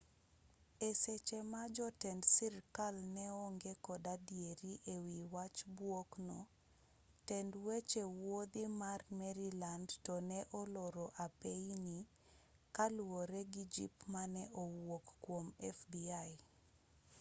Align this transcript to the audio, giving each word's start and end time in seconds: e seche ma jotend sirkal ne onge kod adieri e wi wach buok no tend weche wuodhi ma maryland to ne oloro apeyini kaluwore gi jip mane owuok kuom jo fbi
e 0.87 0.89
seche 1.01 1.39
ma 1.51 1.61
jotend 1.75 2.21
sirkal 2.35 2.95
ne 3.15 3.25
onge 3.45 3.71
kod 3.85 4.03
adieri 4.15 4.73
e 4.93 4.95
wi 5.05 5.19
wach 5.33 5.57
buok 5.77 6.09
no 6.27 6.39
tend 7.27 7.51
weche 7.67 8.03
wuodhi 8.21 8.63
ma 8.79 8.91
maryland 9.19 9.87
to 10.05 10.15
ne 10.29 10.39
oloro 10.59 11.05
apeyini 11.25 11.97
kaluwore 12.75 13.41
gi 13.53 13.63
jip 13.73 13.95
mane 14.13 14.43
owuok 14.63 15.05
kuom 15.23 15.45
jo 15.59 15.69
fbi 15.77 16.37